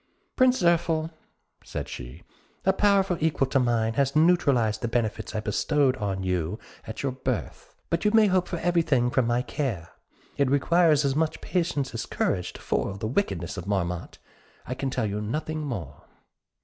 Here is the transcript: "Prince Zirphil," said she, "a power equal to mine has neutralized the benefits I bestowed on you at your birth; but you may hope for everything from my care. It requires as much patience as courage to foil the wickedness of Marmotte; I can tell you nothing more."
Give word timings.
"Prince 0.35 0.61
Zirphil," 0.63 1.11
said 1.63 1.87
she, 1.87 2.23
"a 2.65 2.73
power 2.73 3.05
equal 3.19 3.45
to 3.45 3.59
mine 3.59 3.93
has 3.93 4.15
neutralized 4.15 4.81
the 4.81 4.87
benefits 4.87 5.35
I 5.35 5.41
bestowed 5.41 5.95
on 5.97 6.23
you 6.23 6.57
at 6.87 7.03
your 7.03 7.11
birth; 7.11 7.75
but 7.91 8.03
you 8.03 8.09
may 8.09 8.25
hope 8.25 8.47
for 8.47 8.57
everything 8.57 9.11
from 9.11 9.27
my 9.27 9.43
care. 9.43 9.89
It 10.37 10.49
requires 10.49 11.05
as 11.05 11.15
much 11.15 11.39
patience 11.39 11.93
as 11.93 12.07
courage 12.07 12.51
to 12.53 12.61
foil 12.63 12.95
the 12.95 13.05
wickedness 13.05 13.57
of 13.57 13.67
Marmotte; 13.67 14.17
I 14.65 14.73
can 14.73 14.89
tell 14.89 15.05
you 15.05 15.21
nothing 15.21 15.63
more." 15.67 16.05